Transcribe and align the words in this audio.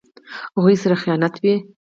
هغوی 0.57 0.75
سره 0.83 0.95
خیانت 1.03 1.35
وي. 1.43 1.55